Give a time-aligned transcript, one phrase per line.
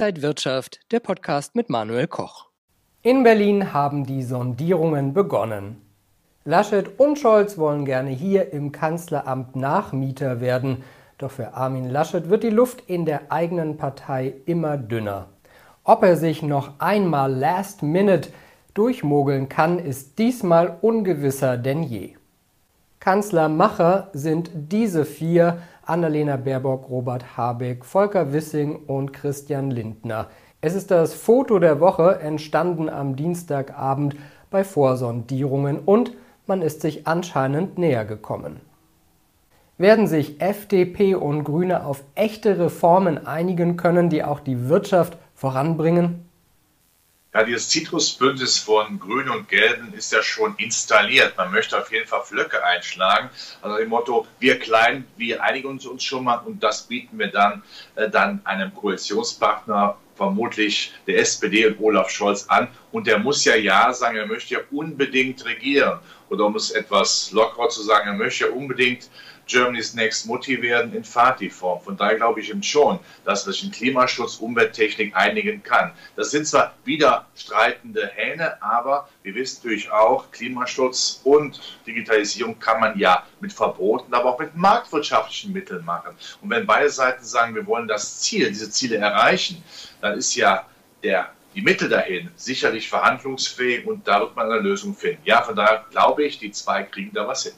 [0.00, 2.46] Inside Wirtschaft, der Podcast mit Manuel Koch.
[3.02, 5.82] In Berlin haben die Sondierungen begonnen.
[6.46, 10.84] Laschet und Scholz wollen gerne hier im Kanzleramt Nachmieter werden.
[11.18, 15.26] Doch für Armin Laschet wird die Luft in der eigenen Partei immer dünner.
[15.84, 18.30] Ob er sich noch einmal last minute
[18.72, 22.14] durchmogeln kann, ist diesmal ungewisser denn je.
[23.00, 25.58] Kanzlermacher sind diese vier
[25.90, 30.28] Annalena Baerbock, Robert Habeck, Volker Wissing und Christian Lindner.
[30.60, 34.14] Es ist das Foto der Woche, entstanden am Dienstagabend
[34.50, 36.12] bei Vorsondierungen und
[36.46, 38.60] man ist sich anscheinend näher gekommen.
[39.78, 46.29] Werden sich FDP und Grüne auf echte Reformen einigen können, die auch die Wirtschaft voranbringen?
[47.32, 51.36] Ja, dieses Zitrusbündnis von Grünen und Gelben ist ja schon installiert.
[51.36, 53.30] Man möchte auf jeden Fall Flöcke einschlagen.
[53.62, 57.28] Also dem Motto, wir klein, wir einigen uns, uns schon mal und das bieten wir
[57.28, 57.62] dann,
[57.94, 62.66] äh, dann einem Koalitionspartner, vermutlich der SPD und Olaf Scholz an.
[62.90, 66.00] Und der muss ja Ja sagen, er möchte ja unbedingt regieren.
[66.30, 69.08] Oder um es etwas lockerer zu sagen, er möchte ja unbedingt
[69.50, 71.80] Germany's Next Mutti werden in Fati-Form.
[71.82, 75.90] Von daher glaube ich eben schon, dass sich in Klimaschutz, Umwelttechnik einigen kann.
[76.14, 82.80] Das sind zwar wieder streitende Hähne, aber wir wissen natürlich auch, Klimaschutz und Digitalisierung kann
[82.80, 86.14] man ja mit Verboten, aber auch mit marktwirtschaftlichen Mitteln machen.
[86.40, 89.64] Und wenn beide Seiten sagen, wir wollen das Ziel, diese Ziele erreichen,
[90.00, 90.64] dann ist ja
[91.02, 95.20] der die Mittel dahin sicherlich verhandlungsfähig und da wird man eine Lösung finden.
[95.24, 97.54] Ja, von daher glaube ich, die zwei kriegen da was hin.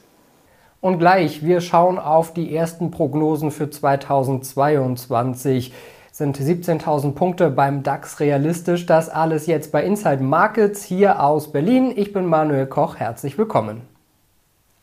[0.83, 5.71] Und gleich, wir schauen auf die ersten Prognosen für 2022.
[6.11, 8.85] Sind 17.000 Punkte beim DAX realistisch?
[8.85, 11.93] Das alles jetzt bei Inside Markets hier aus Berlin.
[11.95, 13.83] Ich bin Manuel Koch, herzlich willkommen.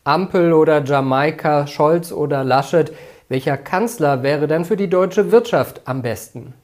[0.03, 2.91] Ampel oder Jamaika, Scholz oder Laschet,
[3.29, 6.55] welcher Kanzler wäre denn für die deutsche Wirtschaft am besten?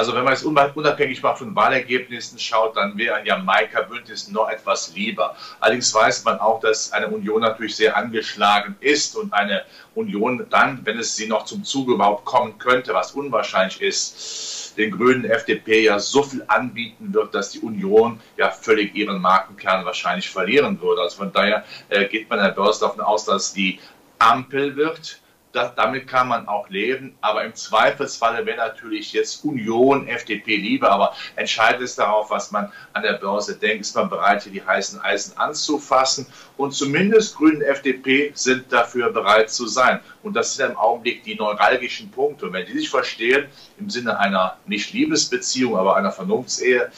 [0.00, 4.94] Also wenn man es unabhängig mal von Wahlergebnissen schaut, dann wäre ein Jamaika-Bündnis noch etwas
[4.94, 5.36] lieber.
[5.60, 9.62] Allerdings weiß man auch, dass eine Union natürlich sehr angeschlagen ist und eine
[9.94, 14.90] Union dann, wenn es sie noch zum Zuge überhaupt kommen könnte, was unwahrscheinlich ist, den
[14.90, 20.30] Grünen FDP ja so viel anbieten wird, dass die Union ja völlig ihren Markenkern wahrscheinlich
[20.30, 21.02] verlieren würde.
[21.02, 23.78] Also von daher äh, geht man in der Börse davon aus, dass die
[24.18, 25.20] Ampel wird
[25.52, 30.90] das, damit kann man auch leben, aber im Zweifelsfalle wäre natürlich jetzt Union, FDP lieber,
[30.90, 34.62] aber entscheidend ist darauf, was man an der Börse denkt, ist man bereit, hier die
[34.62, 40.00] heißen Eisen anzufassen und zumindest Grünen, FDP sind dafür bereit zu sein.
[40.22, 42.46] Und das sind im Augenblick die neuralgischen Punkte.
[42.46, 43.46] Und wenn die sich verstehen,
[43.78, 46.90] im Sinne einer nicht Liebesbeziehung, aber einer Vernunftsehe,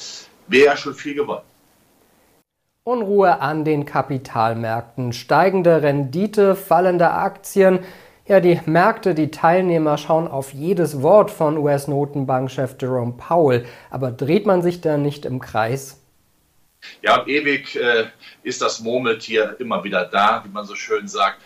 [0.48, 1.42] wäre schon viel gewonnen.
[2.84, 7.84] Unruhe an den Kapitalmärkten, steigende Rendite, fallende Aktien,
[8.26, 13.66] ja, die Märkte, die Teilnehmer schauen auf jedes Wort von US-Notenbankchef Jerome Powell.
[13.90, 15.98] Aber dreht man sich da nicht im Kreis?
[17.00, 18.06] Ja, ewig äh,
[18.42, 21.40] ist das Murmeltier immer wieder da, wie man so schön sagt.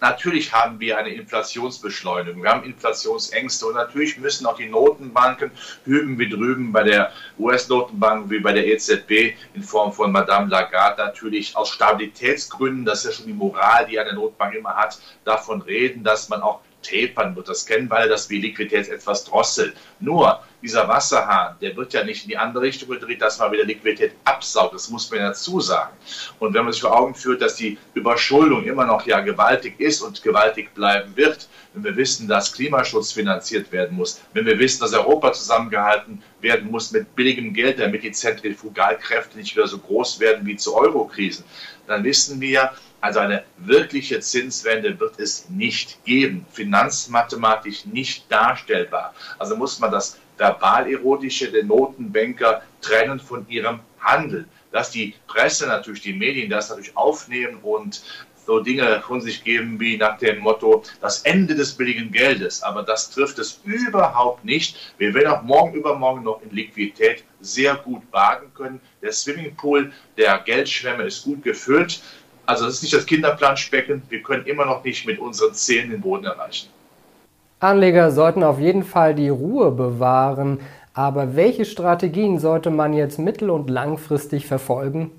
[0.00, 5.50] Natürlich haben wir eine Inflationsbeschleunigung, wir haben Inflationsängste und natürlich müssen auch die Notenbanken
[5.84, 11.02] hüben wie drüben bei der US-Notenbank wie bei der EZB in Form von Madame Lagarde
[11.02, 15.62] natürlich aus Stabilitätsgründen, das ist ja schon die Moral, die eine Notenbank immer hat, davon
[15.62, 17.48] reden, dass man auch tapern wird.
[17.48, 19.76] Das kennen wir, dass die Liquidität etwas drosselt.
[20.00, 23.64] Nur dieser Wasserhahn, der wird ja nicht in die andere Richtung gedreht, dass man wieder
[23.64, 24.74] Liquidität absaugt.
[24.74, 25.94] Das muss man dazu sagen.
[26.38, 30.00] Und wenn man sich vor Augen führt, dass die Überschuldung immer noch ja gewaltig ist
[30.00, 34.80] und gewaltig bleiben wird, wenn wir wissen, dass Klimaschutz finanziert werden muss, wenn wir wissen,
[34.80, 40.20] dass Europa zusammengehalten werden muss mit billigem Geld, damit die Zentrifugalkräfte nicht wieder so groß
[40.20, 41.44] werden wie zu Euro-Krisen,
[41.86, 49.14] dann wissen wir, also eine wirkliche Zinswende wird es nicht geben, finanzmathematisch nicht darstellbar.
[49.38, 54.48] Also muss man das verbal-erotische der Notenbanker trennen von ihrem Handeln.
[54.72, 58.02] Dass die Presse natürlich, die Medien das natürlich aufnehmen und
[58.46, 62.62] so Dinge von sich geben wie nach dem Motto das Ende des billigen Geldes.
[62.62, 64.94] Aber das trifft es überhaupt nicht.
[64.98, 68.80] Wir werden auch morgen übermorgen noch in Liquidität sehr gut baden können.
[69.02, 72.00] Der Swimmingpool der Geldschwemme ist gut gefüllt.
[72.46, 74.02] Also das ist nicht das Kinderplanschbecken.
[74.08, 76.68] Wir können immer noch nicht mit unseren Zähnen den Boden erreichen.
[77.58, 80.60] Anleger sollten auf jeden Fall die Ruhe bewahren.
[80.94, 85.10] Aber welche Strategien sollte man jetzt mittel- und langfristig verfolgen?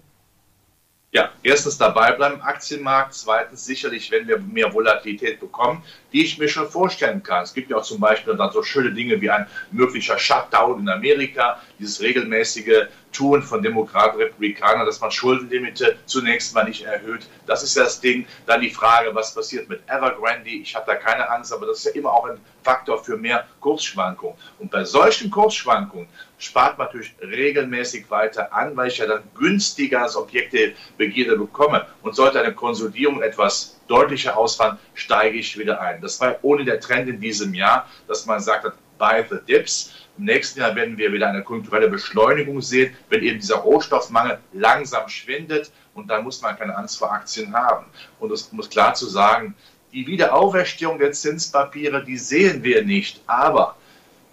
[1.11, 6.37] Ja, erstens dabei bleiben im Aktienmarkt, zweitens sicherlich, wenn wir mehr Volatilität bekommen, die ich
[6.37, 7.43] mir schon vorstellen kann.
[7.43, 10.89] Es gibt ja auch zum Beispiel dann so schöne Dinge wie ein möglicher Shutdown in
[10.89, 17.25] Amerika, dieses regelmäßige tun von Demokraten, Republikanern, dass man Schuldenlimite zunächst mal nicht erhöht.
[17.45, 18.27] Das ist das Ding.
[18.45, 20.49] Dann die Frage, was passiert mit Evergrande?
[20.49, 23.47] Ich habe da keine Angst, aber das ist ja immer auch ein Faktor für mehr
[23.61, 24.35] Kursschwankungen.
[24.59, 26.07] Und bei solchen Kursschwankungen
[26.37, 31.85] spart man natürlich regelmäßig weiter an, weil ich ja dann günstiger als Objektebegierde bekomme.
[32.01, 36.01] Und sollte eine Konsolidierung etwas deutlicher ausfallen, steige ich wieder ein.
[36.01, 39.93] Das war ohne der Trend in diesem Jahr, dass man sagt hat, buy the dips.
[40.17, 45.07] Im nächsten Jahr werden wir wieder eine kulturelle Beschleunigung sehen, wenn eben dieser Rohstoffmangel langsam
[45.07, 47.85] schwindet und dann muss man keine Angst vor Aktien haben.
[48.19, 49.55] Und es muss klar zu sagen,
[49.93, 53.75] die Wiederauferstehung der Zinspapiere, die sehen wir nicht, aber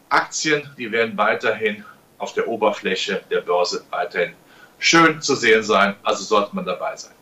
[0.09, 1.85] Aktien, die werden weiterhin
[2.19, 4.35] auf der Oberfläche der Börse weiterhin
[4.85, 7.13] schön zu sehen sein, also sollte man dabei sein.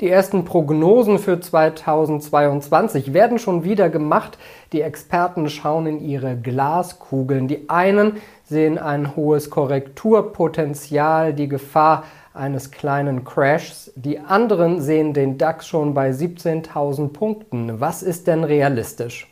[0.00, 4.38] Die ersten Prognosen für 2022 werden schon wieder gemacht.
[4.72, 7.48] Die Experten schauen in ihre Glaskugeln.
[7.48, 13.90] Die einen sehen ein hohes Korrekturpotenzial, die Gefahr eines kleinen Crashs.
[13.96, 17.80] Die anderen sehen den DAX schon bei 17.000 Punkten.
[17.80, 19.26] Was ist denn realistisch?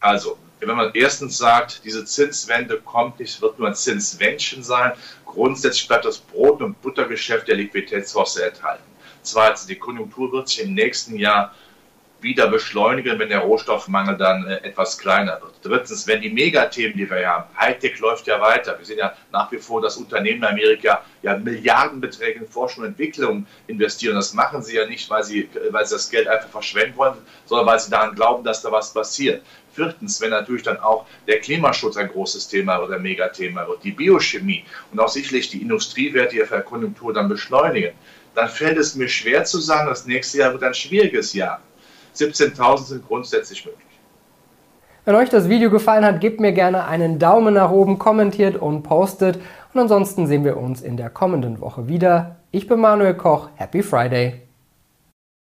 [0.00, 0.36] Also,
[0.68, 4.92] wenn man erstens sagt, diese Zinswende kommt nicht, wird nur ein Zinswändchen sein.
[5.24, 8.84] Grundsätzlich bleibt das Brot- und Buttergeschäft der Liquiditätshosse enthalten.
[9.22, 11.54] Zweitens, die Konjunktur wird sich im nächsten Jahr
[12.22, 15.54] wieder beschleunigen, wenn der Rohstoffmangel dann äh, etwas kleiner wird.
[15.62, 18.78] Drittens, wenn die Megathemen, die wir haben, Hightech läuft ja weiter.
[18.78, 22.90] Wir sehen ja nach wie vor, dass Unternehmen in Amerika ja Milliardenbeträge in Forschung und
[22.90, 24.14] Entwicklung investieren.
[24.14, 27.14] Das machen sie ja nicht, weil sie, weil sie das Geld einfach verschwenden wollen,
[27.44, 29.42] sondern weil sie daran glauben, dass da was passiert.
[29.72, 34.64] Viertens, wenn natürlich dann auch der Klimaschutz ein großes Thema oder Megathema wird, die Biochemie
[34.90, 37.92] und auch sicherlich die Industriewerte der Konjunktur dann beschleunigen
[38.34, 41.60] dann fällt es mir schwer zu sagen, das nächste Jahr wird ein schwieriges Jahr.
[42.20, 43.86] 17.000 sind grundsätzlich möglich.
[45.04, 48.82] Wenn euch das Video gefallen hat, gebt mir gerne einen Daumen nach oben, kommentiert und
[48.82, 49.40] postet.
[49.72, 52.36] Und ansonsten sehen wir uns in der kommenden Woche wieder.
[52.50, 53.48] Ich bin Manuel Koch.
[53.54, 54.42] Happy Friday.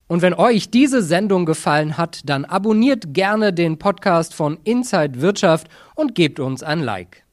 [0.07, 5.69] Und wenn euch diese Sendung gefallen hat, dann abonniert gerne den Podcast von Inside Wirtschaft
[5.95, 7.25] und gebt uns ein Like.